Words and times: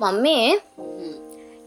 Mummy 0.00 0.58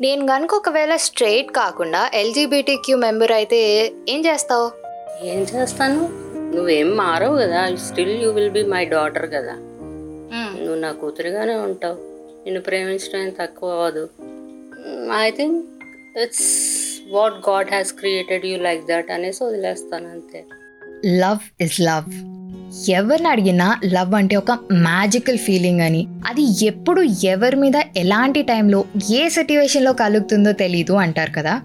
నేను 0.01 0.27
కనుక 0.27 0.53
ఒకవేళ 0.53 0.95
స్ట్రైట్ 0.95 1.51
కాకుండా 1.51 2.11
ఎల్జీబీటీ 2.13 2.75
క్యూ 2.75 2.97
మెంబర్ 2.97 3.31
అయితే 3.31 3.91
ఏం 4.09 4.25
చేస్తావు? 4.25 4.71
ఏం 5.25 5.41
చేస్తాను? 5.55 6.09
నువ్వేం 6.55 6.97
మారవు 6.97 7.37
కదా. 7.37 7.75
Still 7.75 8.23
you 8.23 8.31
will 8.31 8.49
be 8.49 8.63
my 8.63 8.85
daughter 8.85 9.29
కదా. 9.29 9.55
నువ్వు 10.59 10.75
నా 10.75 10.91
కూతురుగానే 10.91 11.55
ఉంటావు. 11.55 11.95
నిన్ను 12.43 12.61
ప్రేమించడం 12.61 13.29
తక్కువ 13.29 13.71
అవ్వదు. 13.71 14.09
I 15.25 15.29
think 15.29 15.65
it's 16.19 16.51
what 17.11 17.49
God 17.49 17.69
has 17.69 17.93
created 17.93 18.45
you 18.45 18.57
like 18.57 18.85
that 18.85 19.11
అనేసి 19.11 19.43
వదిలేస్తాను 19.43 20.09
అంతే. 20.09 20.45
లవ్ 21.05 21.63
ఇస్ 21.63 21.81
లవ్ 21.81 22.09
ఎవరిని 22.89 23.27
అడిగినా 23.27 23.79
లవ్ 23.85 24.13
అంటే 24.13 24.35
ఒక 24.35 24.51
మ్యాజికల్ 24.73 25.37
ఫీలింగ్ 25.37 25.81
అని. 25.81 26.07
అది 26.27 26.65
ఎప్పుడు 26.65 27.01
ఎవరి 27.01 27.55
మీద 27.55 27.75
ఎలాంటి 27.97 28.41
టైంలో 28.41 28.83
ఏ 29.11 29.29
సిట్యువేషన్లో 29.29 29.93
కలుగుతుందో 29.93 30.51
తెలీదు 30.51 30.93
అంటారు 30.93 31.31
కదా. 31.31 31.61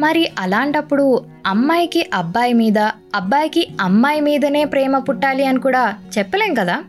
మరి 0.00 0.28
అలాంటప్పుడు 0.38 1.24
అమ్మాయికి 1.46 2.06
అబ్బాయి 2.14 2.52
మీద 2.52 2.78
అబ్బాయికి 3.14 3.68
అమ్మాయి 3.80 4.20
మీదనే 4.20 4.64
ప్రేమ 4.64 4.98
పుట్టాలి 4.98 5.44
అని 5.44 5.60
కూడా 5.60 5.94
చెప్పలేం 6.18 6.54
కదా. 6.54 6.82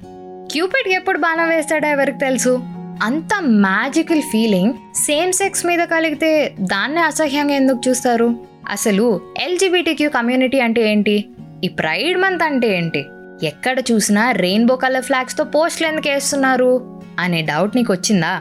క్యూపిడ్ 0.52 0.94
ఎప్పుడు 0.94 1.18
బాణం 1.18 1.50
వేస్తాడో 1.50 1.88
ఎవరికి 1.88 2.18
తెలుసు? 2.18 2.60
అంత 3.04 3.30
మ్యాజికల్ 3.42 4.22
ఫీలింగ్ 4.22 4.74
సేమ్ 4.96 5.34
సెక్స్ 5.34 5.66
మీద 5.66 5.80
కలిగితే 5.80 6.56
దాన్నే 6.60 7.02
అసహ్యంగా 7.02 7.54
ఎందుకు 7.54 7.90
చూస్తారు? 7.90 8.36
అసలు 8.70 9.22
ఎల్జిబిటిక్యూ 9.42 10.10
కమ్యూనిటీ 10.10 10.60
అంటే 10.60 10.92
ఏంటి? 10.92 11.26
ఈ 11.64 11.68
ప్రైడ్ 11.68 12.18
మంత్ 12.18 12.44
అంటే 12.44 12.78
ఏంటి? 12.78 13.06
ఎక్కడ 13.44 13.80
చూసినా 13.80 14.32
రెయిన్బో 14.32 14.76
కలర్ 14.76 15.04
ఫ్లాగ్స్తో 15.04 15.44
పోస్టులు 15.44 15.88
ఎందుకు 15.88 16.10
వేస్తున్నారు? 16.10 16.72
అనే 17.20 17.42
డౌట్ 17.42 17.76
నీకు 17.76 17.94
వచ్చిందా 17.94 18.34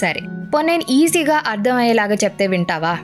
సరే 0.00 0.20
పో 0.54 0.60
నేను 0.60 0.82
ఈజీగా 0.90 1.42
అర్థమయ్యేలాగా 1.46 2.14
చెప్తే 2.14 2.46
వింటావా? 2.46 2.98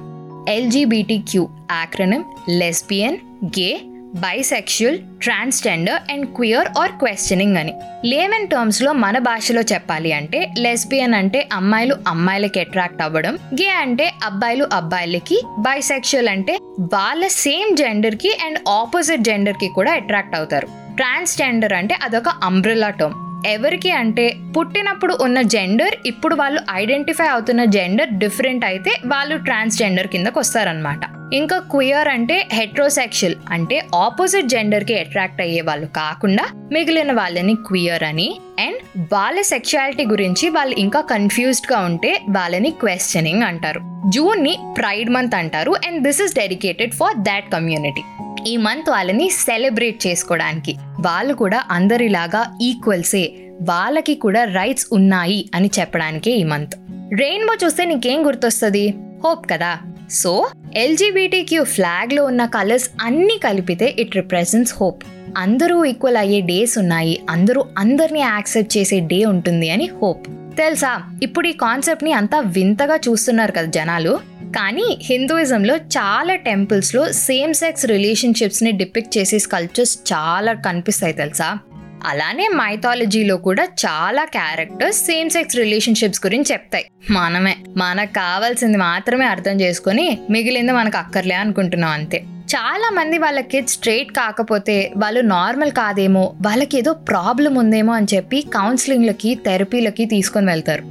LGBT 0.49 1.19
Q 1.19 1.49
acronym 1.71 2.25
lesbian 2.49 3.17
gay 3.45 3.81
bisexual 4.15 4.99
transgender 5.23 6.13
and 6.13 6.27
queer 6.27 6.69
or 6.79 6.93
questioning 6.93 7.57
అని. 7.57 7.75
లేమన్ 8.05 8.49
టర్మ్స్లో 8.49 8.93
మన 8.93 9.19
భాషలో 9.19 9.61
చెప్పాలి 9.61 10.13
అంటే 10.13 10.51
లెస్బియన్ 10.59 11.15
అంటే 11.15 11.49
అమ్మాయిలు 11.53 11.97
అమ్మాయిలకి 12.09 12.61
అట్రాక్ట్ 12.61 13.03
అవ్వడం 13.03 13.39
గే 13.55 13.69
అంటే 13.69 14.13
అబ్బాయిలు 14.25 14.69
అబ్బాయిలకి 14.73 15.43
బైసెక్షువల్ 15.59 16.29
అంటే 16.29 16.59
వాళ్ళ 16.81 17.27
సేమ్ 17.27 17.77
జెండర్కి 17.77 18.39
అండ్ 18.47 18.59
ఆపోజిట్ 18.69 19.21
జెండర్కి 19.21 19.69
కూడా 19.69 19.93
అట్రాక్ట్ 19.93 20.37
అవుతారు. 20.37 20.80
ట్రాన్స్జెండర్ 21.01 21.73
అంటే 21.73 21.95
అదొక 22.03 22.29
అంబ్రెలా 22.45 22.91
టర్మ్ 22.91 23.15
ఎవరికి 23.47 23.91
అంటే 23.91 24.25
పుట్టినప్పుడు 24.57 25.19
ఉన్న 25.21 25.43
జెండర్ 25.43 25.95
ఇప్పుడు 26.07 26.35
వాళ్ళు 26.35 26.61
ఐడెంటిఫై 26.73 27.27
అవుతున్న 27.27 27.65
జెండర్ 27.65 28.11
డిఫరెంట్ 28.11 28.65
అయితే 28.65 28.91
వాళ్ళు 29.07 29.37
ట్రాన్స్జెండర్ 29.37 30.07
కిందకు 30.07 30.41
వస్తారనమాట 30.41 31.01
ఇంకా 31.35 31.59
క్వియర్ 31.59 32.09
అంటే 32.09 32.49
హెట్రోసెక్షువల్ 32.53 33.35
అంటే 33.51 33.83
ఆపోజిట్ 33.95 34.47
జెండర్కి 34.47 34.99
అట్రాక్ట్ 35.01 35.41
అయ్యే 35.41 35.61
వాళ్ళు 35.61 35.87
కాకుండా 35.87 36.45
మిగిలిన 36.73 37.13
వాళ్ళని 37.13 37.55
క్వియర్ 37.55 38.03
అని 38.03 38.29
అండ్ 38.59 38.81
వాళ్ళ 39.15 39.41
సెక్షువాలిటీ 39.41 40.07
గురించి 40.07 40.49
వాళ్ళు 40.49 40.77
ఇంకా 40.77 41.01
కన్ఫ్యూజ్డ్గా 41.01 41.79
ఉంటే 41.81 42.13
వాళ్ళని 42.31 42.71
క్వశ్చనింగ్ 42.71 43.43
అంటారు. 43.43 43.81
జూన్ని 44.09 44.59
ప్రైడ్ 44.79 45.11
మంత్ 45.11 45.35
అంటారు 45.35 45.73
and 45.87 46.03
this 46.03 46.23
is 46.23 46.35
dedicated 46.35 46.93
for 46.93 47.19
that 47.19 47.53
community 47.53 48.03
ఈ 48.47 48.57
మంత్ 48.57 48.91
వాళ్ళని 48.91 49.31
సెలబ్రేట్ 49.31 50.07
చేసుకోవడానికి. 50.07 50.77
వాళ్ళు 51.01 51.35
కూడా 51.35 51.65
అందరిలాగా 51.71 52.59
ఈక్వల్సే. 52.63 53.33
వాళ్ళకి 53.63 54.15
కూడా 54.15 54.45
రైట్స్ 54.45 54.87
ఉన్నాయి 54.93 55.51
అని 55.55 55.71
చెప్పడానికే 55.81 56.31
ఈ 56.31 56.45
మంత్. 56.45 56.75
రెయిన్బో 57.21 57.57
చూస్తే 57.65 57.85
నీకేం 57.85 58.27
గుర్తొస్తుంది? 58.27 58.95
హోప్ 59.25 59.51
కదా? 59.51 59.79
సో 60.11 60.49
ఎల్జీబీటీ 60.75 61.43
క్యూ 61.43 61.65
ఫ్లాగ్లో 61.65 62.25
ఉన్న 62.25 62.47
కలర్స్ 62.47 62.91
అన్ని 63.01 63.41
కలిపితే 63.45 63.97
ఇట్ 63.99 64.17
రిప్రజెంట్స్ 64.17 64.75
హోప్. 64.81 65.05
అందరూ 65.37 65.85
ఈక్వల్ 65.85 66.17
అయ్యే 66.17 66.41
డేస్ 66.41 66.79
ఉన్నాయి. 66.79 67.21
అందరూ 67.31 67.65
అందరినీ 67.79 68.21
యాక్సెప్ట్ 68.21 68.77
చేసే 68.77 69.01
డే 69.01 69.25
ఉంటుంది 69.25 69.71
అని 69.71 69.91
హోప్. 70.03 70.27
తెలుసా? 70.57 71.03
ఇప్పుడు 71.23 71.49
ఈ 71.49 71.53
కాన్సెప్ట్ని 71.53 72.13
అంతా 72.13 72.41
వింతగా 72.41 72.97
చూస్తున్నారు 72.97 73.53
కదా 73.53 73.65
జనాలు. 73.65 74.30
కానీ 74.57 74.99
హిందూయిజంలో 75.03 75.77
చాలా 75.77 76.35
టెంపుల్స్లో 76.35 77.13
సేమ్ 77.13 77.55
సెక్స్ 77.55 77.87
రిలేషన్షిప్స్ని 77.87 78.73
డిపిక్ట్ 78.73 79.19
చేసే 79.19 79.39
స్కల్ప్చర్స్ 79.39 79.99
చాలా 80.13 80.53
కనిపిస్తాయి 80.53 81.13
తెలుసా? 81.13 81.59
అలానే 82.05 82.49
మైథాలజీలో 82.49 83.37
కూడా 83.37 83.65
చాలా 83.65 84.25
క్యారెక్టర్స్ 84.25 84.99
సేమ్ 84.99 85.31
సెక్స్ 85.31 85.57
రిలేషన్షిప్స్ 85.57 86.27
గురించి 86.27 86.53
చెప్తాయి. 86.53 86.87
మనమే 87.11 87.57
మనకు 87.77 88.13
కావాల్సింది 88.13 88.79
మాత్రమే 88.79 89.27
అర్థం 89.27 89.61
చేసుకొని 89.61 90.19
మిగిలింది 90.31 90.73
మనకు 90.73 90.99
అక్కర్లే 90.99 91.35
అనుకుంటున్నాం 91.35 91.91
అంతే. 91.91 92.19
చాలా 92.27 92.91
మంది 92.95 93.19
వాళ్ళ 93.19 93.41
కిడ్స్ 93.41 93.73
స్ట్రైట్ 93.73 94.13
కాకపోతే 94.13 94.93
వాళ్ళు 94.97 95.21
నార్మల్ 95.21 95.71
కాదేమో 95.71 96.35
వాళ్ళకి 96.47 96.79
ఏదో 96.79 96.93
ప్రాబ్లం 96.93 97.55
ఉందేమో 97.55 97.93
అని 97.93 98.07
చెప్పి 98.15 98.41
కౌన్సిలింగ్లకి 98.41 99.35
థెరపీలకి 99.35 100.05
తీసుకొని 100.05 100.47
వెళ్తారు. 100.47 100.83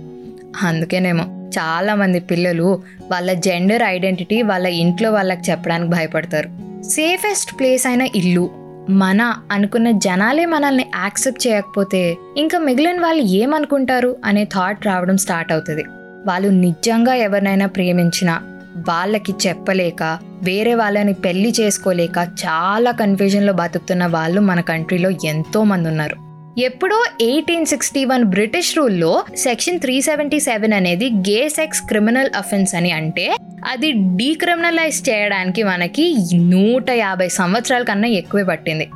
అందుకేనేమో. 0.66 1.38
చాలామంది 1.58 2.20
పిల్లలు 2.20 2.84
వాళ్ళ 3.12 3.34
జెండర్ 3.34 3.84
ఐడెంటిటీ 3.84 4.42
వాళ్ళ 4.42 4.68
ఇంట్లో 4.68 5.12
వాళ్ళకి 5.12 5.52
చెప్పడానికి 5.52 5.92
భయపడతారు. 5.92 6.50
సేఫెస్ట్ 6.84 7.60
ప్లేస్ 7.60 7.88
అయిన 7.88 8.02
ఇల్లు 8.16 8.50
మన 8.90 9.36
అనుకున్న 9.52 9.92
జనాలే 9.92 10.46
మనల్ని 10.46 10.86
యాక్సెప్ట్ 10.96 11.48
చేయకపోతే 11.48 12.18
ఇంకా 12.38 12.58
మిగిలిన 12.58 13.02
వాళ్ళు 13.02 13.24
ఏమనుకుంటారు 13.24 14.18
అనే 14.26 14.44
థాట్ 14.44 14.86
రావడం 14.86 15.18
స్టార్ట్ 15.18 15.52
అవుతుంది. 15.52 15.84
వాళ్ళు 16.26 16.50
నిజంగా 16.50 17.14
ఎవరినైనా 17.14 17.66
ప్రేమించినా 17.66 18.42
వాళ్ళకి 18.90 19.34
చెప్పలేక 19.48 20.20
వేరే 20.44 20.74
వాళ్ళని 20.74 21.14
పెళ్ళి 21.14 21.54
చేసుకోలేక 21.60 22.18
చాలా 22.20 22.92
కన్ఫ్యూజన్లో 22.92 23.54
బతుకుతున్న 23.54 24.06
వాళ్ళు 24.06 24.42
మన 24.42 24.62
కంట్రీలో 24.62 25.10
ఎంతోమంది 25.10 25.90
ఉన్నారు. 25.90 26.28
ఎప్పుడో 26.59 27.03
ఎయిటీన్ 27.22 27.66
సిక్స్టీ 27.66 28.06
వన్ 28.06 28.24
బ్రిటిష్ 28.24 28.78
రూల్లో 28.78 29.25
సెక్షన్ 29.38 29.80
త్రీ 29.80 30.02
సెవెంటీ 30.02 30.40
సెవెన్ 30.40 30.74
అనేది 30.74 31.09
గే 31.09 31.50
సెక్స్ 31.50 31.81
క్రిమినల్ 31.81 32.30
అఫెన్స్ 32.36 32.75
అని 32.75 32.92
అంటే 32.92 33.36
అది 33.68 33.92
డీక్రిమినలైజ్ 33.92 35.09
చేయడానికి 35.09 35.64
మనకి 35.64 36.06
నూట 36.36 36.90
యాభై 36.90 37.28
సంవత్సరాల 37.28 37.84
కన్నా 37.84 38.08
ఎక్కువే 38.08 38.44
పట్టింది. 38.44 38.90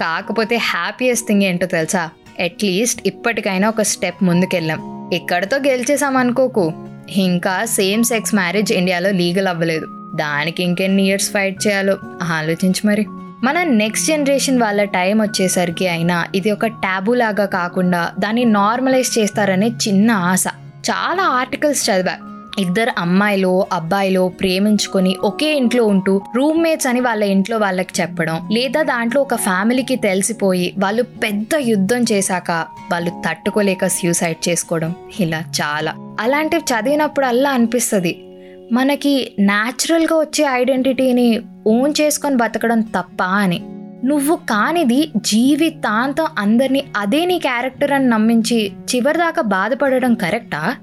కాకపోతే 0.00 0.56
హ్యాపీయెస్ట్ 0.56 1.28
థింగ్ 1.28 1.42
ఏంటో 1.42 1.66
తెలుసా? 1.66 2.10
అట్లీస్ట్ 2.40 3.02
ఇప్పటికైనా 3.06 3.68
ఒక 3.68 3.82
స్టెప్ 3.82 4.24
ముందుకెళ్ళాం. 4.24 5.10
ఇక్కడతో 5.12 5.56
గెలిచేసామనుకోకు 5.56 6.72
ఇంకా 7.16 7.64
సేమ్ 7.64 8.04
సెక్స్ 8.04 8.34
మ్యారేజ్ 8.34 8.72
ఇండియాలో 8.72 9.10
లీగల్ 9.10 9.48
అవ్వలేదు. 9.48 9.86
దానికి 10.14 10.62
ఇంకెన్ని 10.62 11.02
ఇయర్స్ 11.06 11.30
ఫైట్ 11.30 11.66
చేయాలో? 11.66 11.98
ఆలోచించు 12.22 12.86
మరి. 12.86 13.04
మన 13.44 13.62
నెక్స్ట్ 13.62 14.08
జనరేషన్ 14.08 14.62
వాళ్ళ 14.62 14.84
టైం 14.84 15.20
వచ్చేసరికి 15.20 15.88
అయినా 15.88 16.26
ఇది 16.34 16.50
ఒక 16.50 16.66
ట్యాబు 16.66 17.14
లాగా 17.14 17.44
కాకుండా 17.44 18.12
దాన్ని 18.18 18.44
నార్మలైజ్ 18.44 19.18
చేస్తారనే 19.18 19.68
చిన్న 19.68 20.10
ఆశ. 20.10 20.44
చాలా 20.90 21.22
ఆర్టికల్స్ 21.22 21.90
చదివా. 21.90 22.14
ఇద్దరు 22.58 22.92
అమ్మాయిలు 22.98 23.66
అబ్బాయిలో 23.72 24.28
ప్రేమించుకొని 24.28 25.16
ఒకే 25.24 25.56
ఇంట్లో 25.56 25.84
ఉంటూ 25.84 26.22
రూమ్మేట్స్ 26.36 26.86
అని 26.86 27.00
వాళ్ళ 27.00 27.22
ఇంట్లో 27.24 27.58
వాళ్ళకి 27.58 28.00
చెప్పడం 28.00 28.48
లేదా 28.52 28.82
దాంట్లో 28.82 29.20
ఒక 29.20 29.34
ఫ్యామిలీకి 29.34 29.96
తెలిసిపోయి 29.96 30.74
వాళ్ళు 30.78 31.02
పెద్ద 31.02 31.48
యుద్ధం 31.60 32.04
చేశాక 32.12 32.50
వాళ్ళు 32.92 33.10
తట్టుకోలేక 33.28 33.86
సూసైడ్ 33.86 34.48
చేసుకోవడం 34.48 34.94
ఇలా 35.20 35.44
చాలా. 35.60 35.94
అలాంటివి 36.20 36.62
చదివినప్పుడల్లా 36.62 37.50
అనిపిస్తుంది. 37.50 38.24
మనకి 38.72 39.32
న్యాచురల్గా 39.40 40.18
వచ్చే 40.18 40.44
ఐడెంటిటీని 40.44 41.42
ఓన్ 41.66 41.94
చేసుకొని 42.00 42.36
బతకడం 42.36 42.80
తప్ప 42.80 43.22
అని. 43.22 43.60
నువ్వు 44.04 44.36
కానిది 44.36 45.10
జీవితాంతం 45.16 46.26
అందరినీ 46.38 46.84
అదే 46.96 47.24
నీ 47.24 47.38
క్యారెక్టర్ 47.38 47.92
అని 47.92 48.08
నమ్మించి 48.08 48.72
చివరిదాకా 48.94 49.42
బాధపడడం 49.42 50.14
కరెక్టా 50.14 50.76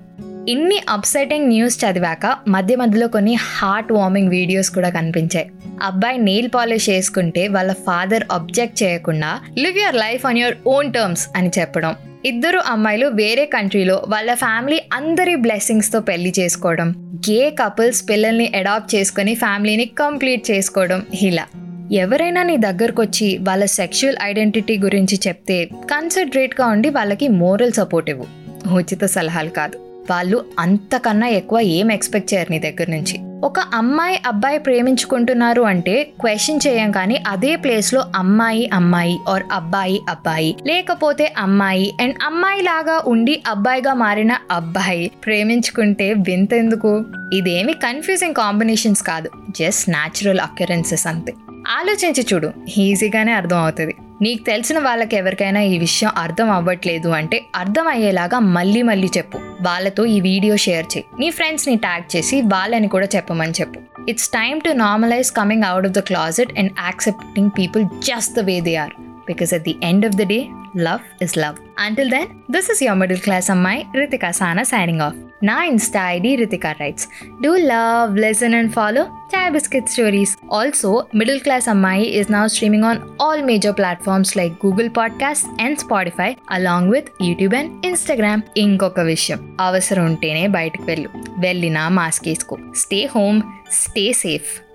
ఇన్ని 0.48 0.80
అప్సెటింగ్ 0.90 1.48
న్యూస్ 1.48 1.86
చదివాక 1.86 2.38
మధ్య 2.48 2.76
మధ్యలో 2.76 3.08
కొన్ని 3.08 3.34
హార్ట్ 3.34 3.92
వార్మింగ్ 3.92 4.30
వీడియోస్ 4.30 4.70
కూడా 4.70 4.90
కనిపించాయి. 4.90 5.52
అబ్బాయి 5.84 6.18
నెయిల్ 6.18 6.50
పాలిష్ 6.56 6.90
చేసుకుంటే 6.90 7.48
వాళ్ళ 7.48 7.74
ఫాదర్ 7.74 8.24
అబ్జెక్ట్ 8.32 8.84
చేయకుండా 8.84 9.40
live 9.58 9.78
your 9.78 9.96
life 9.96 10.26
on 10.26 10.38
your 10.38 10.56
own 10.68 10.94
terms 10.94 11.28
అని 11.36 11.52
చెప్పడం. 11.60 11.96
ఇద్దరు 12.26 12.60
అమ్మాయిలు 12.66 13.08
వేరే 13.08 13.46
కంట్రీలో 13.46 14.06
వాళ్ళ 14.08 14.34
ఫ్యామిలీ 14.34 14.82
అందరి 14.94 15.36
బ్లెస్సింగ్స్తో 15.36 16.00
పెళ్ళి 16.00 16.34
చేసుకోవడం. 16.40 17.14
గే 17.30 17.50
కపుల్స్ 17.50 18.10
పిల్లల్ని 18.10 18.52
అడాప్ట్ 18.56 18.96
చేసుకొని 18.96 19.36
ఫ్యామిలీని 19.36 19.86
కంప్లీట్ 19.86 20.52
చేసుకోవడం 20.52 21.06
ఇలా. 21.22 21.46
ఎవరైనా 21.92 22.44
నీ 22.44 22.58
దగ్గరకొచ్చి 22.58 23.38
వాళ్ళ 23.38 23.66
సెక్షువల్ 23.66 24.18
ఐడెంటిటీ 24.22 24.78
గురించి 24.78 25.20
చెప్తే 25.28 25.66
కన్సన్ట్రేట్గా 25.66 26.68
ఉండి 26.68 26.90
వాళ్ళకి 26.90 27.28
మోరల్ 27.28 27.72
సపోర్ట్ 27.72 28.10
ఇవ్వు. 28.10 28.28
ఉచిత 28.76 29.06
సలహాలు 29.06 29.50
కాదు. 29.50 29.78
వాళ్ళు 30.10 30.46
అంతకన్నా 30.60 31.28
ఎక్కువ 31.28 31.60
ఏం 31.60 31.92
ఎక్స్పెక్ట్ 31.92 32.34
చేయరు 32.34 32.52
నీ 32.52 32.60
దగ్గర 32.60 32.86
నుంచి. 32.90 33.29
ఒక 33.44 33.60
అమ్మాయి 33.60 34.22
అబ్బాయి 34.26 34.60
ప్రేమించుకుంటున్నారు 34.60 35.62
అంటే 35.62 36.04
క్వశ్చన్ 36.22 36.60
చేయం 36.68 36.92
కానీ 36.92 37.24
అదే 37.28 37.56
ప్లేస్లో 37.56 38.04
అమ్మాయి 38.16 38.70
అమ్మాయి 38.74 39.20
ఆర్ 39.30 39.44
అబ్బాయి 39.52 40.02
అబ్బాయి. 40.10 40.56
లేకపోతే 40.68 41.34
అమ్మాయి. 41.38 41.94
అండ్ 42.02 42.16
అమ్మాయి 42.24 42.62
లాగా 42.62 43.04
ఉండి 43.08 43.44
అబ్బాయిగా 43.48 43.94
మారిన 43.94 44.38
అబ్బాయి 44.52 45.12
ప్రేమించుకుంటే 45.26 46.14
వింతెందుకు? 46.14 47.06
ఇదేమి 47.34 47.74
కన్ఫ్యూజింగ్ 47.74 48.34
కాంబినేషన్స్ 48.34 49.04
కాదు. 49.04 49.30
జస్ట్ 49.50 49.90
న్యాచురల్ 49.90 50.40
అక్యురెన్సెస్ 50.40 51.08
అంతే. 51.08 51.34
ఆలోచించి 51.50 52.26
చూడు. 52.34 52.52
ఈజీగానే 52.78 53.32
అర్థం 53.32 53.58
అవుతుంది 53.58 53.96
నీకు 54.22 54.44
తెలిసిన 54.44 54.80
వాళ్ళకి 54.80 55.16
ఎవరికైనా 55.16 55.62
ఈ 55.62 55.78
విషయం 55.78 56.12
అర్థం 56.18 56.52
అవ్వట్లేదు 56.52 57.10
అంటే 57.10 57.46
అర్థం 57.56 57.88
అయ్యేలాగా 57.88 58.40
మళ్ళీ 58.40 58.82
మళ్ళీ 58.82 59.10
చెప్పు. 59.18 59.38
వాళ్ళతో 59.38 60.06
ఈ 60.06 60.20
వీడియో 60.20 60.58
షేర్ 60.58 60.86
చేయి. 60.86 61.06
నీ 61.20 61.30
ఫ్రెండ్స్ని 61.30 61.76
ట్యాగ్ 61.76 62.16
చేసి 62.16 62.42
వాళ్ళని 62.42 62.88
కూడా 62.88 63.08
చెప్పమని 63.16 63.52
చెప్పు. 63.52 63.80
It's 64.10 64.30
time 64.30 64.62
to 64.62 64.70
normalise 64.70 65.32
coming 65.32 65.64
out 65.64 65.86
of 65.86 65.94
the 65.94 66.00
closet 66.00 66.60
and 66.60 66.72
accepting 66.80 67.50
people 67.58 67.86
just 67.86 68.34
the 68.34 68.40
way 68.40 68.60
they 68.60 68.76
are 68.76 68.90
because 69.00 69.54
at 69.54 69.64
the 69.64 69.76
end 69.84 70.06
of 70.06 70.16
the 70.16 70.28
day 70.28 70.48
love 70.78 71.24
is 71.24 71.38
love 71.38 71.56
until 71.80 72.12
then 72.12 72.26
this 72.52 72.72
is 72.72 72.84
your 72.84 73.00
middle 73.00 73.20
class 73.20 73.52
అమ్మాయి 73.52 73.86
Ritika 73.96 74.32
Sana 74.32 74.64
signing 74.64 75.02
off 75.02 75.16
నా 75.44 75.64
Insta 75.64 76.10
ID 76.10 76.36
Ritika 76.36 76.72
writes. 76.72 77.08
Do 77.44 77.56
love 77.56 78.20
listen 78.20 78.54
and 78.54 78.72
follow 78.72 79.04
chai 79.04 79.52
biscuit 79.52 79.90
stories 79.90 80.38
also 80.54 81.06
middle 81.16 81.40
class 81.40 81.70
అమ్మాయి 81.70 82.06
is 82.06 82.32
now 82.32 82.48
streaming 82.48 82.84
on 82.84 82.98
all 83.22 83.44
major 83.44 83.78
platforms 83.78 84.38
like 84.38 84.66
Google 84.66 84.90
podcast 84.98 85.62
and 85.62 85.78
Spotify 85.78 86.36
along 86.52 86.92
with 86.92 87.08
YouTube 87.24 87.56
and 87.56 87.86
Instagram 87.86 88.42
ఇంకొక 88.58 89.00
విషయం 89.00 89.58
అవసరం 89.60 90.06
ఉంటేనే 90.06 90.48
బయటకు 90.48 90.84
వెళ్ళు. 90.84 91.10
వెళ్ళినా 91.40 91.90
mask 91.90 92.28
వేసుకో. 92.28 92.58
Stay 92.76 93.10
home 93.16 93.42
stay 93.72 94.12
safe 94.12 94.69